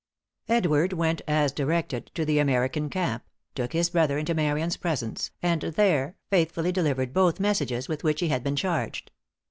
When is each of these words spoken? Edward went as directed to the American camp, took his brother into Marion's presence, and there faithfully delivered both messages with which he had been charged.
Edward 0.49 0.93
went 0.93 1.21
as 1.27 1.51
directed 1.51 2.09
to 2.15 2.25
the 2.25 2.39
American 2.39 2.89
camp, 2.89 3.23
took 3.53 3.73
his 3.73 3.91
brother 3.91 4.17
into 4.17 4.33
Marion's 4.33 4.75
presence, 4.75 5.29
and 5.43 5.61
there 5.61 6.15
faithfully 6.31 6.71
delivered 6.71 7.13
both 7.13 7.39
messages 7.39 7.87
with 7.87 8.03
which 8.03 8.19
he 8.19 8.29
had 8.29 8.43
been 8.43 8.55
charged. 8.55 9.11